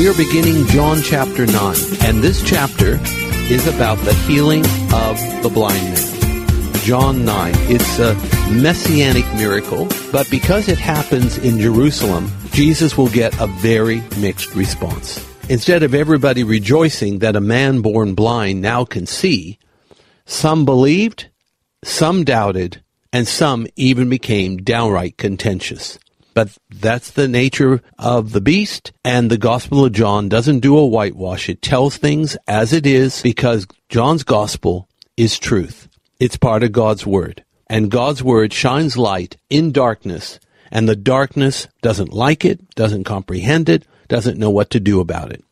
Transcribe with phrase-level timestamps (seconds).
[0.00, 2.98] We are beginning John chapter 9, and this chapter
[3.52, 4.64] is about the healing
[4.94, 6.72] of the blind man.
[6.76, 7.52] John 9.
[7.68, 8.14] It's a
[8.50, 15.22] messianic miracle, but because it happens in Jerusalem, Jesus will get a very mixed response.
[15.50, 19.58] Instead of everybody rejoicing that a man born blind now can see,
[20.24, 21.28] some believed,
[21.84, 25.98] some doubted, and some even became downright contentious.
[26.32, 30.86] But that's the nature of the beast, and the Gospel of John doesn't do a
[30.86, 31.48] whitewash.
[31.48, 35.88] It tells things as it is because John's Gospel is truth.
[36.20, 37.44] It's part of God's Word.
[37.68, 40.38] And God's Word shines light in darkness,
[40.70, 45.32] and the darkness doesn't like it, doesn't comprehend it, doesn't know what to do about
[45.32, 45.44] it.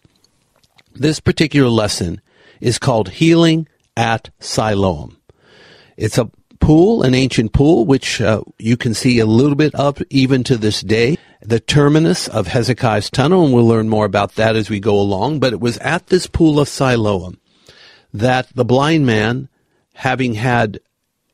[0.94, 2.20] This particular lesson
[2.60, 5.16] is called Healing at Siloam.
[5.96, 6.30] It's a
[6.60, 10.56] pool, an ancient pool, which uh, you can see a little bit up even to
[10.56, 11.16] this day.
[11.40, 15.40] The terminus of Hezekiah's tunnel, and we'll learn more about that as we go along.
[15.40, 17.38] But it was at this pool of Siloam
[18.12, 19.48] that the blind man,
[19.94, 20.80] having had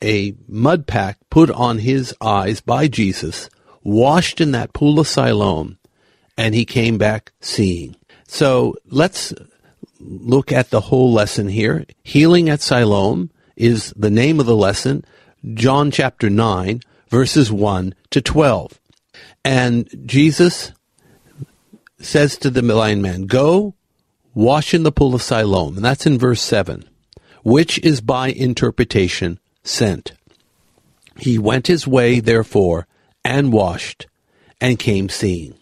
[0.01, 3.49] a mud pack put on his eyes by Jesus,
[3.83, 5.77] washed in that pool of Siloam,
[6.37, 7.95] and he came back seeing.
[8.27, 9.33] So let's
[9.99, 11.85] look at the whole lesson here.
[12.03, 15.05] Healing at Siloam is the name of the lesson.
[15.53, 18.79] John chapter 9, verses 1 to 12.
[19.43, 20.71] And Jesus
[21.99, 23.75] says to the blind man, Go,
[24.33, 25.75] wash in the pool of Siloam.
[25.75, 26.89] And that's in verse 7,
[27.43, 30.13] which is by interpretation sent.
[31.17, 32.87] He went his way, therefore,
[33.23, 34.07] and washed,
[34.59, 35.53] and came seeing.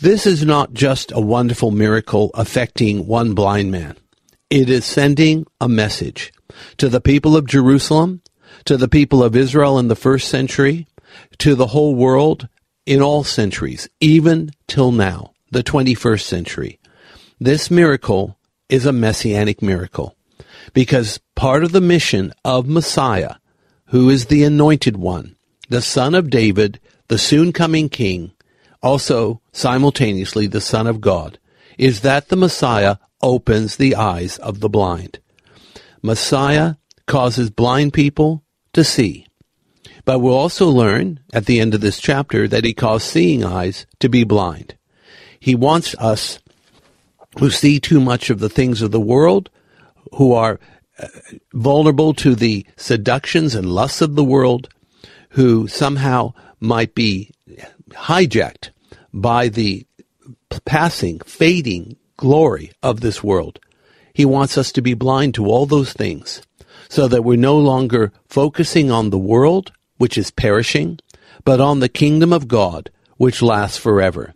[0.00, 3.96] This is not just a wonderful miracle affecting one blind man.
[4.50, 6.32] It is sending a message
[6.78, 8.22] to the people of Jerusalem
[8.64, 10.86] to the people of Israel in the first century,
[11.38, 12.48] to the whole world
[12.86, 16.78] in all centuries, even till now, the 21st century.
[17.40, 20.16] This miracle is a messianic miracle
[20.72, 23.36] because part of the mission of Messiah,
[23.86, 25.36] who is the anointed one,
[25.68, 28.32] the son of David, the soon coming king,
[28.82, 31.38] also simultaneously the son of God,
[31.78, 35.18] is that the Messiah opens the eyes of the blind.
[36.02, 36.74] Messiah
[37.06, 38.41] causes blind people
[38.72, 39.26] to see.
[40.04, 43.86] But we'll also learn at the end of this chapter that he caused seeing eyes
[44.00, 44.76] to be blind.
[45.38, 46.38] He wants us
[47.38, 49.48] who see too much of the things of the world,
[50.14, 50.60] who are
[50.98, 51.08] uh,
[51.54, 54.68] vulnerable to the seductions and lusts of the world,
[55.30, 57.30] who somehow might be
[57.90, 58.70] hijacked
[59.12, 59.86] by the
[60.64, 63.58] passing, fading glory of this world.
[64.14, 66.42] He wants us to be blind to all those things
[66.88, 70.98] so that we're no longer focusing on the world, which is perishing,
[71.44, 74.34] but on the kingdom of God, which lasts forever.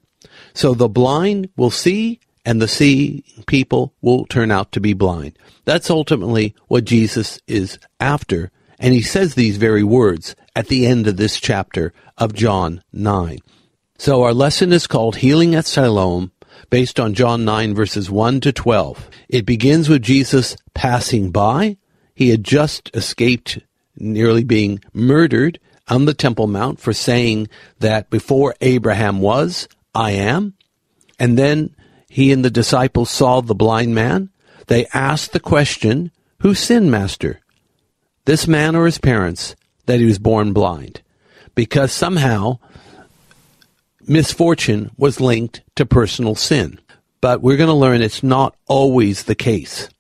[0.55, 5.37] So the blind will see and the seeing people will turn out to be blind.
[5.65, 8.53] That's ultimately what Jesus is after.
[8.79, 13.39] And he says these very words at the end of this chapter of John 9.
[13.99, 16.31] So our lesson is called Healing at Siloam,
[16.71, 19.11] based on John 9 verses 1 to 12.
[19.29, 21.79] It begins with Jesus passing by
[22.17, 23.59] he had just escaped
[23.95, 27.47] nearly being murdered on the Temple Mount for saying
[27.79, 30.55] that before Abraham was, I am.
[31.19, 31.77] And then
[32.09, 34.31] he and the disciples saw the blind man.
[34.67, 36.11] They asked the question,
[36.41, 37.41] Who sinned, Master?
[38.25, 39.55] This man or his parents
[39.85, 41.03] that he was born blind?
[41.55, 42.59] Because somehow
[44.01, 46.81] misfortune was linked to personal sin.
[47.21, 49.91] But we're going to learn it's not always the case.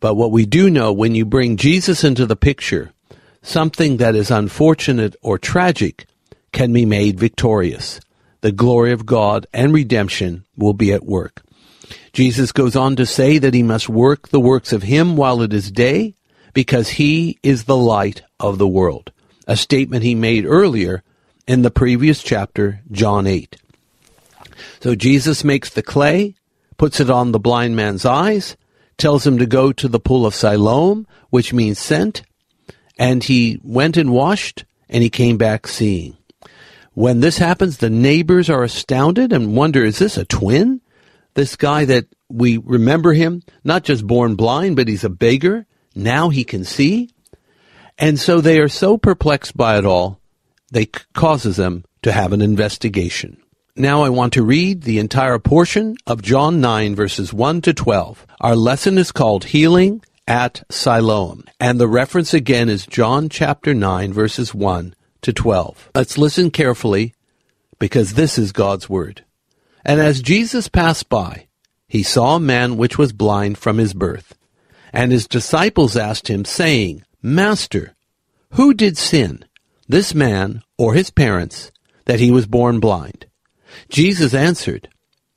[0.00, 2.92] But what we do know when you bring Jesus into the picture,
[3.42, 6.06] something that is unfortunate or tragic
[6.52, 8.00] can be made victorious.
[8.40, 11.42] The glory of God and redemption will be at work.
[12.12, 15.52] Jesus goes on to say that he must work the works of him while it
[15.52, 16.14] is day
[16.52, 19.12] because he is the light of the world.
[19.46, 21.02] A statement he made earlier
[21.46, 23.56] in the previous chapter, John 8.
[24.80, 26.34] So Jesus makes the clay,
[26.76, 28.56] puts it on the blind man's eyes,
[28.98, 32.22] tells him to go to the pool of Siloam, which means sent,
[32.98, 36.16] and he went and washed, and he came back seeing.
[36.94, 40.80] When this happens, the neighbors are astounded and wonder, is this a twin?
[41.34, 45.64] This guy that we remember him, not just born blind, but he's a beggar.
[45.94, 47.10] Now he can see.
[47.98, 50.20] And so they are so perplexed by it all,
[50.72, 53.40] they causes them to have an investigation.
[53.80, 58.26] Now I want to read the entire portion of John 9 verses 1 to 12.
[58.40, 61.44] Our lesson is called Healing at Siloam.
[61.60, 65.90] And the reference again is John chapter 9 verses 1 to 12.
[65.94, 67.14] Let's listen carefully
[67.78, 69.24] because this is God's word.
[69.84, 71.46] And as Jesus passed by,
[71.86, 74.36] he saw a man which was blind from his birth.
[74.92, 77.94] And his disciples asked him, saying, Master,
[78.54, 79.44] who did sin,
[79.86, 81.70] this man or his parents,
[82.06, 83.27] that he was born blind?
[83.88, 84.88] Jesus answered,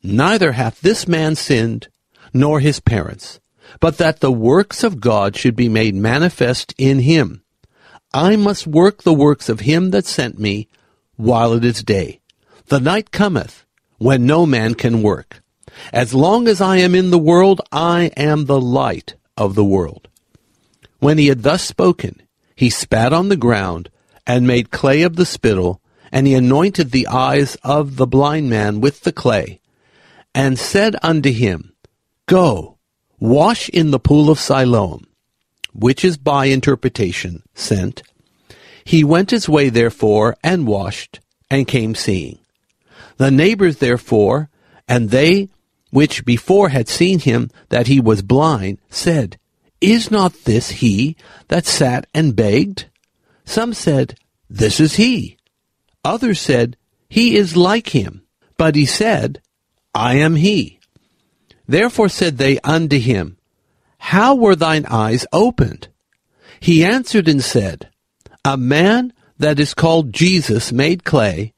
[0.03, 1.87] Neither hath this man sinned,
[2.33, 3.39] nor his parents,
[3.79, 7.43] but that the works of God should be made manifest in him.
[8.13, 10.67] I must work the works of him that sent me
[11.15, 12.19] while it is day.
[12.67, 13.65] The night cometh
[13.97, 15.41] when no man can work.
[15.93, 20.09] As long as I am in the world, I am the light of the world.
[20.99, 22.21] When he had thus spoken,
[22.55, 23.89] he spat on the ground
[24.27, 25.80] and made clay of the spittle
[26.11, 29.59] and he anointed the eyes of the blind man with the clay,
[30.33, 31.73] and said unto him,
[32.25, 32.77] Go,
[33.19, 35.05] wash in the pool of Siloam,
[35.73, 38.03] which is by interpretation sent.
[38.83, 41.19] He went his way therefore, and washed,
[41.49, 42.39] and came seeing.
[43.17, 44.49] The neighbors therefore,
[44.87, 45.49] and they
[45.91, 49.37] which before had seen him that he was blind, said,
[49.79, 51.15] Is not this he
[51.49, 52.85] that sat and begged?
[53.45, 54.17] Some said,
[54.49, 55.37] This is he.
[56.03, 56.77] Others said,
[57.09, 58.23] He is like him.
[58.57, 59.41] But he said,
[59.93, 60.79] I am he.
[61.67, 63.37] Therefore said they unto him,
[63.97, 65.87] How were thine eyes opened?
[66.59, 67.89] He answered and said,
[68.45, 71.53] A man that is called Jesus made clay,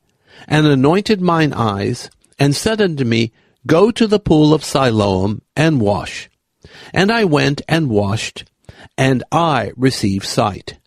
[0.47, 2.09] and anointed mine eyes,
[2.39, 3.31] and said unto me,
[3.67, 6.29] Go to the pool of Siloam and wash.
[6.93, 8.45] And I went and washed,
[8.97, 10.79] and I received sight.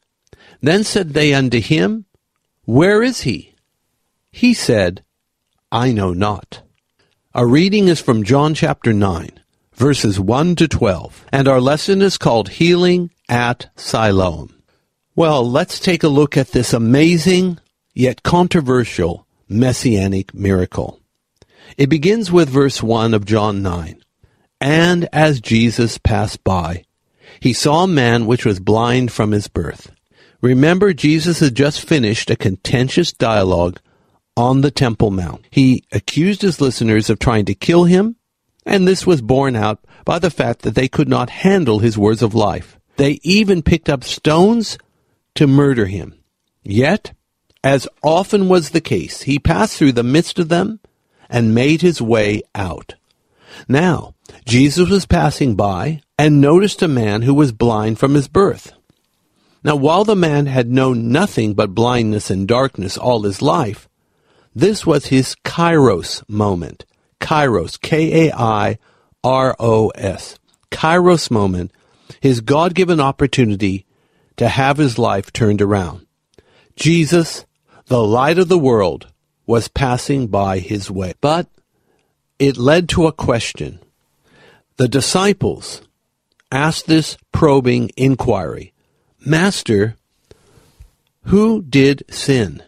[0.63, 2.07] Then said they unto him,
[2.67, 3.55] where is he?
[4.31, 5.05] He said,
[5.71, 6.63] I know not.
[7.33, 9.31] Our reading is from John chapter 9,
[9.73, 14.53] verses 1 to 12, and our lesson is called Healing at Siloam.
[15.15, 17.61] Well, let's take a look at this amazing
[17.95, 21.01] yet controversial messianic miracle.
[21.79, 24.03] It begins with verse 1 of John 9.
[24.61, 26.85] And as Jesus passed by,
[27.39, 29.93] he saw a man which was blind from his birth.
[30.47, 33.81] Remember, Jesus had just finished a contentious dialogue
[34.37, 35.45] on the Temple Mount.
[35.51, 38.15] He accused his listeners of trying to kill him,
[38.65, 42.23] and this was borne out by the fact that they could not handle his words
[42.23, 42.79] of life.
[42.97, 44.79] They even picked up stones
[45.35, 46.15] to murder him.
[46.63, 47.13] Yet,
[47.65, 50.79] as often was the case, he passed through the midst of them
[51.29, 52.95] and made his way out.
[53.67, 54.15] Now,
[54.45, 58.73] Jesus was passing by and noticed a man who was blind from his birth.
[59.67, 63.89] Now, while the man had known nothing but blindness and darkness all his life,
[64.55, 66.87] this was his kairos moment.
[67.21, 68.79] Kairos, K A I
[69.25, 70.39] R O S.
[70.71, 71.73] Kairos moment,
[72.21, 73.87] his God given opportunity
[74.37, 76.07] to have his life turned around.
[76.77, 77.45] Jesus,
[77.87, 79.09] the light of the world,
[79.47, 81.15] was passing by his way.
[81.21, 81.49] But
[82.39, 83.81] it led to a question.
[84.77, 85.83] The disciples
[86.53, 88.73] asked this probing inquiry
[89.27, 89.97] Master,
[91.25, 92.63] who did sin,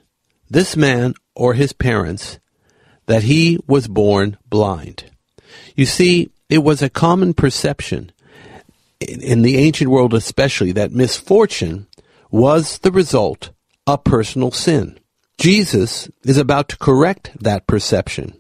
[0.50, 2.40] this man or his parents,
[3.06, 5.04] that he was born blind?
[5.76, 8.10] You see, it was a common perception,
[8.98, 11.86] in the ancient world especially, that misfortune
[12.28, 13.50] was the result
[13.86, 14.98] of personal sin.
[15.38, 18.34] Jesus is about to correct that perception.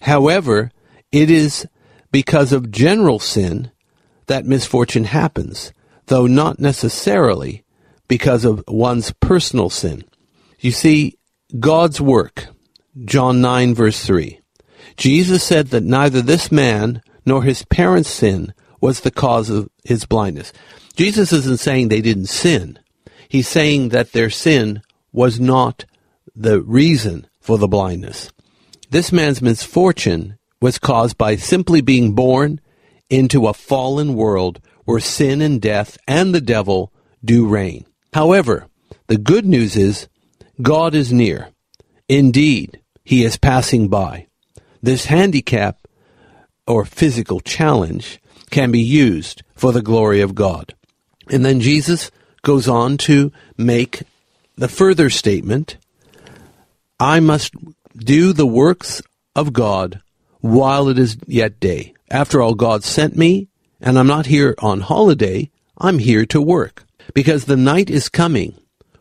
[0.00, 0.72] However,
[1.12, 1.68] it is
[2.10, 3.70] because of general sin
[4.26, 5.72] that misfortune happens
[6.06, 7.64] though not necessarily
[8.08, 10.04] because of one's personal sin.
[10.58, 11.18] You see,
[11.58, 12.46] God's work,
[13.04, 14.40] John 9, verse 3.
[14.96, 20.04] Jesus said that neither this man nor his parents' sin was the cause of his
[20.04, 20.52] blindness.
[20.96, 22.78] Jesus isn't saying they didn't sin.
[23.28, 24.82] He's saying that their sin
[25.12, 25.84] was not
[26.34, 28.30] the reason for the blindness.
[28.90, 32.60] This man's misfortune was caused by simply being born
[33.08, 34.60] into a fallen world
[34.92, 36.92] where sin and death and the devil
[37.24, 37.86] do reign.
[38.12, 38.66] However,
[39.06, 40.06] the good news is
[40.60, 41.48] God is near.
[42.10, 44.26] Indeed, he is passing by.
[44.82, 45.88] This handicap
[46.66, 48.20] or physical challenge
[48.50, 50.74] can be used for the glory of God.
[51.30, 52.10] And then Jesus
[52.42, 54.02] goes on to make
[54.56, 55.78] the further statement
[57.00, 57.54] I must
[57.96, 59.00] do the works
[59.34, 60.02] of God
[60.42, 61.94] while it is yet day.
[62.10, 63.48] After all, God sent me,
[63.82, 66.84] and I'm not here on holiday, I'm here to work.
[67.14, 68.54] Because the night is coming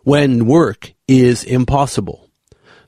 [0.04, 2.28] when work is impossible.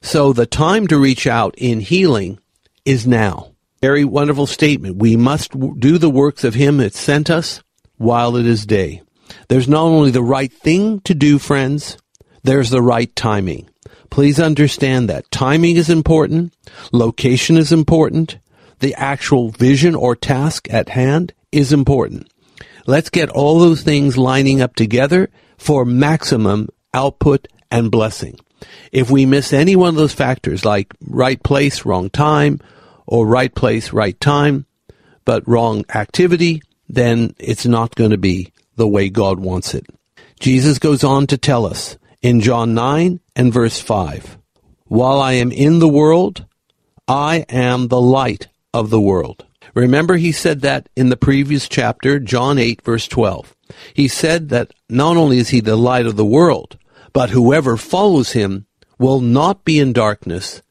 [0.01, 2.39] So the time to reach out in healing
[2.83, 3.53] is now.
[3.79, 4.97] Very wonderful statement.
[4.97, 7.61] We must do the works of Him that sent us
[7.97, 9.03] while it is day.
[9.47, 11.97] There's not only the right thing to do, friends,
[12.43, 13.69] there's the right timing.
[14.09, 16.53] Please understand that timing is important,
[16.91, 18.37] location is important,
[18.79, 22.27] the actual vision or task at hand is important.
[22.85, 28.39] Let's get all those things lining up together for maximum output and blessing.
[28.91, 32.59] If we miss any one of those factors, like right place, wrong time,
[33.07, 34.65] or right place, right time,
[35.25, 39.85] but wrong activity, then it's not going to be the way God wants it.
[40.39, 44.37] Jesus goes on to tell us in John 9 and verse 5
[44.85, 46.45] While I am in the world,
[47.07, 49.45] I am the light of the world.
[49.73, 53.55] Remember, he said that in the previous chapter, John 8, verse 12.
[53.93, 56.77] He said that not only is he the light of the world,
[57.11, 58.65] but whoever follows him
[58.99, 60.61] will not be in darkness,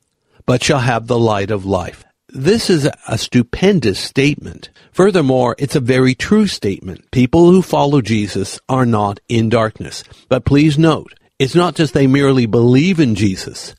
[0.47, 2.05] but shall have the light of life.
[2.29, 4.71] This is a stupendous statement.
[4.93, 7.11] Furthermore, it's a very true statement.
[7.11, 10.03] People who follow Jesus are not in darkness.
[10.31, 13.75] But please note, it's not just they merely believe in Jesus.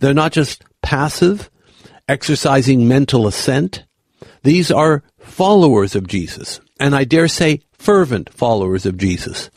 [0.00, 1.50] They're not just passive,
[2.08, 3.83] exercising mental assent.
[4.44, 6.60] These are followers of Jesus.
[6.78, 9.50] And I dare say fervent followers of Jesus.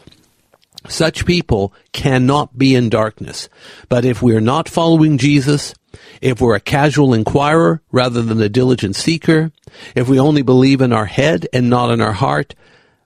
[0.87, 3.49] Such people cannot be in darkness.
[3.89, 5.75] But if we're not following Jesus,
[6.21, 9.51] if we're a casual inquirer rather than a diligent seeker,
[9.93, 12.55] if we only believe in our head and not in our heart,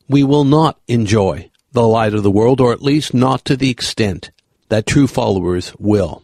[0.07, 3.71] we will not enjoy the light of the world, or at least not to the
[3.71, 4.29] extent
[4.69, 6.21] that true followers will.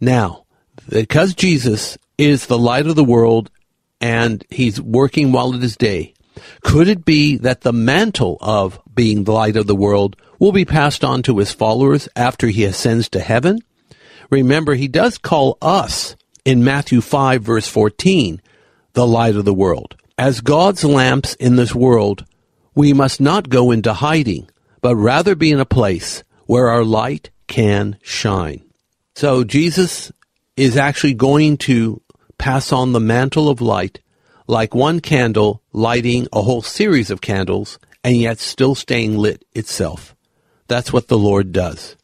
[0.00, 0.44] Now,
[0.88, 3.50] because Jesus is the light of the world
[4.00, 6.14] and he's working while it is day,
[6.62, 10.64] could it be that the mantle of being the light of the world will be
[10.64, 13.60] passed on to his followers after he ascends to heaven?
[14.30, 18.40] Remember, he does call us in Matthew 5 verse 14
[18.92, 19.96] the light of the world.
[20.16, 22.24] As God's lamps in this world,
[22.74, 24.48] we must not go into hiding,
[24.80, 28.62] but rather be in a place where our light can shine.
[29.14, 30.12] So Jesus
[30.56, 32.02] is actually going to
[32.38, 34.00] pass on the mantle of light
[34.46, 40.16] like one candle lighting a whole series of candles and yet still staying lit itself.
[40.66, 41.96] That's what the Lord does.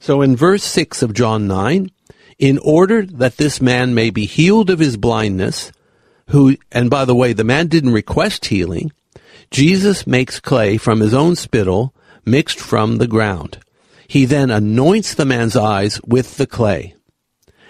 [0.00, 1.90] So in verse 6 of John 9,
[2.38, 5.72] in order that this man may be healed of his blindness,
[6.28, 8.92] who, and by the way, the man didn't request healing,
[9.50, 13.58] Jesus makes clay from his own spittle mixed from the ground.
[14.08, 16.94] He then anoints the man's eyes with the clay.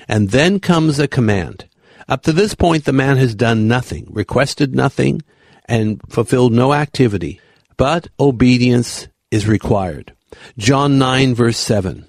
[0.09, 1.67] And then comes a command.
[2.09, 5.23] Up to this point, the man has done nothing, requested nothing,
[5.67, 7.41] and fulfilled no activity.
[7.77, 10.13] But obedience is required.
[10.59, 12.07] John 9 verse 7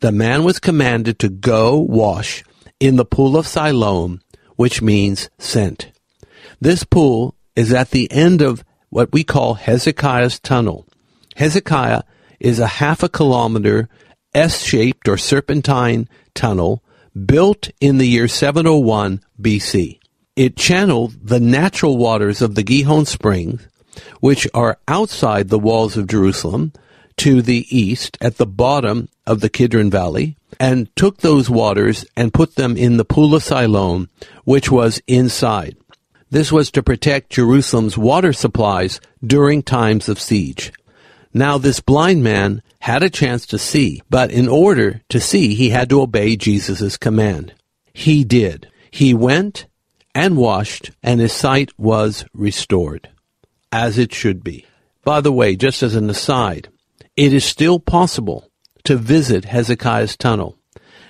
[0.00, 2.44] the man was commanded to go wash
[2.78, 4.20] in the pool of Siloam,
[4.56, 5.90] which means sent.
[6.60, 10.86] This pool is at the end of what we call Hezekiah's tunnel.
[11.36, 12.02] Hezekiah
[12.38, 13.88] is a half a kilometer
[14.34, 16.82] S-shaped or serpentine tunnel
[17.24, 19.98] built in the year 701 BC.
[20.34, 23.66] It channeled the natural waters of the Gihon Springs,
[24.20, 26.72] which are outside the walls of Jerusalem,
[27.18, 32.34] to the east at the bottom of the Kidron Valley and took those waters and
[32.34, 34.10] put them in the Pool of Siloam,
[34.44, 35.76] which was inside.
[36.30, 40.72] This was to protect Jerusalem's water supplies during times of siege.
[41.36, 45.68] Now this blind man had a chance to see, but in order to see, he
[45.68, 47.52] had to obey Jesus' command.
[47.92, 48.70] He did.
[48.90, 49.66] He went
[50.14, 53.10] and washed, and his sight was restored,
[53.70, 54.64] as it should be.
[55.04, 56.70] By the way, just as an aside,
[57.16, 58.50] it is still possible
[58.84, 60.56] to visit Hezekiah's tunnel.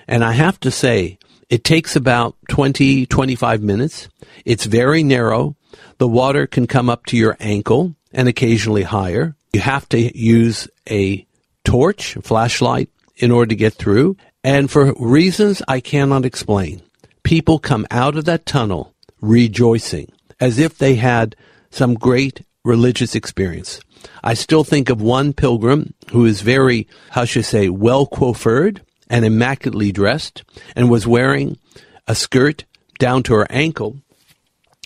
[0.09, 4.09] And I have to say, it takes about 20, 25 minutes.
[4.45, 5.55] It's very narrow.
[5.99, 9.36] The water can come up to your ankle and occasionally higher.
[9.53, 11.27] You have to use a
[11.65, 14.17] torch, flashlight, in order to get through.
[14.45, 16.83] And for reasons I cannot explain,
[17.23, 21.35] people come out of that tunnel rejoicing as if they had
[21.71, 23.81] some great religious experience.
[24.23, 28.81] I still think of one pilgrim who is very, how should I say, well coiffured
[29.09, 31.59] and immaculately dressed and was wearing
[32.07, 32.65] a skirt
[32.99, 33.99] down to her ankle.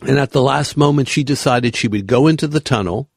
[0.02, 3.10] And at the last moment, she decided she would go into the tunnel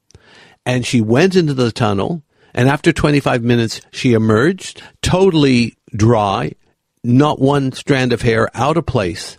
[0.66, 2.24] and she went into the tunnel.
[2.54, 6.54] And after 25 minutes, she emerged totally dry,
[7.04, 9.38] not one strand of hair out of place.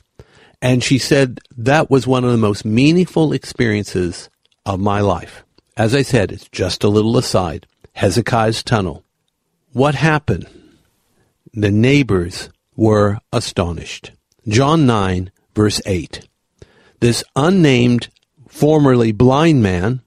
[0.61, 4.31] And she said that was one of the most meaningful experiences
[4.67, 5.45] of my life.
[5.77, 7.67] As I said, it's just a little aside.
[7.93, 9.05] Hezekiah's tunnel.
[9.73, 10.49] What happened?
[11.53, 14.13] The neighbors were astonished.
[14.49, 16.29] John 9, verse 8.
[17.01, 18.09] This unnamed,
[18.49, 20.01] formerly blind man,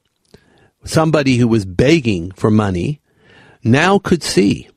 [0.90, 3.02] somebody who was begging for money,
[3.64, 4.70] now could see.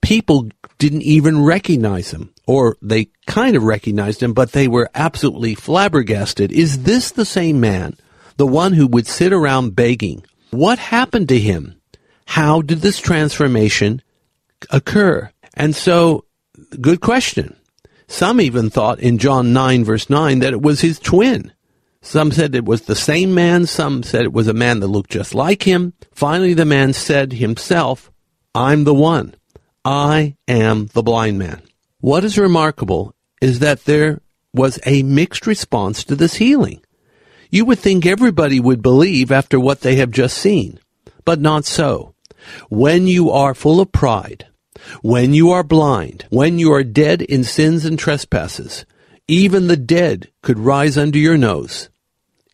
[0.00, 0.48] People
[0.78, 6.52] didn't even recognize him, or they kind of recognized him, but they were absolutely flabbergasted.
[6.52, 7.96] Is this the same man,
[8.36, 10.24] the one who would sit around begging?
[10.50, 11.80] What happened to him?
[12.26, 14.02] How did this transformation
[14.70, 15.30] occur?
[15.54, 16.24] And so,
[16.80, 17.56] good question.
[18.06, 21.52] Some even thought in John 9 verse 9 that it was his twin.
[22.08, 23.66] Some said it was the same man.
[23.66, 25.92] Some said it was a man that looked just like him.
[26.10, 28.10] Finally, the man said himself,
[28.54, 29.34] I'm the one.
[29.84, 31.60] I am the blind man.
[32.00, 34.22] What is remarkable is that there
[34.54, 36.80] was a mixed response to this healing.
[37.50, 40.80] You would think everybody would believe after what they have just seen,
[41.26, 42.14] but not so.
[42.70, 44.46] When you are full of pride,
[45.02, 48.86] when you are blind, when you are dead in sins and trespasses,
[49.28, 51.90] even the dead could rise under your nose,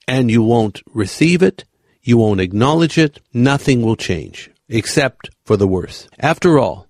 [0.06, 1.64] and you won't receive it,
[2.02, 6.08] you won't acknowledge it, nothing will change, except for the worse.
[6.18, 6.86] After all,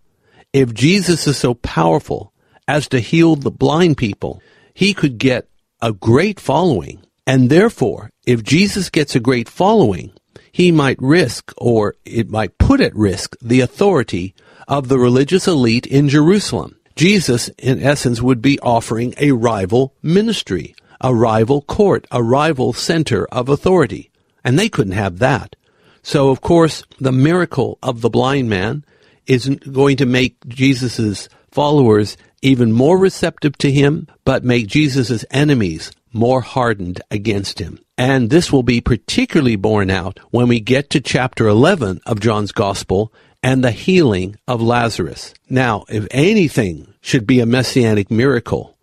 [0.53, 2.33] if Jesus is so powerful
[2.67, 4.43] as to heal the blind people,
[4.73, 5.49] he could get
[5.81, 7.03] a great following.
[7.27, 10.13] And therefore, if Jesus gets a great following,
[10.53, 14.35] he might risk, or it might put at risk, the authority
[14.69, 16.77] of the religious elite in Jerusalem.
[16.95, 20.75] Jesus, in essence, would be offering a rival ministry,
[21.05, 24.11] a rival court, a rival center of authority.
[24.43, 25.55] And they couldn't have that.
[26.03, 28.87] So, of course, the miracle of the blind man
[29.27, 35.93] isn't going to make Jesus' followers even more receptive to him, but make Jesus' enemies
[36.15, 37.79] more hardened against him.
[37.99, 42.53] And this will be particularly borne out when we get to chapter 11 of John's
[42.53, 43.13] Gospel
[43.43, 45.35] and the healing of Lazarus.
[45.51, 48.74] Now, if anything should be a messianic miracle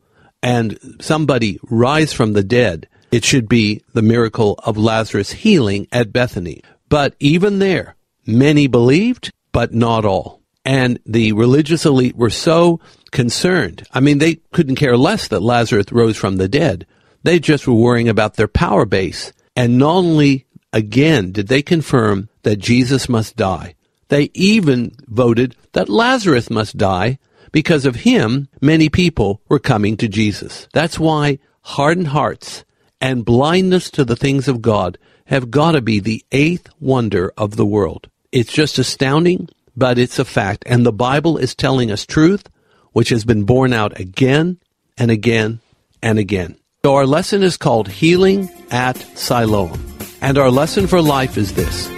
[0.42, 6.14] and somebody rise from the dead, it should be the miracle of Lazarus healing at
[6.14, 6.64] Bethany.
[6.90, 10.42] But even there, many believed, but not all.
[10.64, 12.80] And the religious elite were so
[13.12, 13.88] concerned.
[13.92, 16.86] I mean, they couldn't care less that Lazarus rose from the dead.
[17.24, 19.34] They just were worrying about their power base.
[19.56, 23.76] And not only again did they confirm that Jesus must die,
[24.08, 27.20] they even voted that Lazarus must die.
[27.52, 30.68] Because of him, many people were coming to Jesus.
[30.74, 32.64] That's why hardened hearts
[33.00, 37.56] and blindness to the things of God have got to be the eighth wonder of
[37.56, 38.10] the world.
[38.32, 40.64] It's just astounding, but it's a fact.
[40.66, 42.48] And the Bible is telling us truth,
[42.94, 44.60] which has been borne out again
[44.98, 45.60] and again
[46.02, 46.58] and again.
[46.84, 49.80] So our lesson is called Healing at Siloam.
[50.22, 51.90] And our lesson for life is this.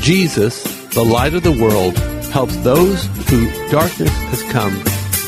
[0.00, 1.96] Jesus the light of the world
[2.30, 4.72] helps those who darkness has come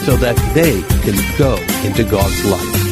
[0.06, 2.91] so that they can go into God's light.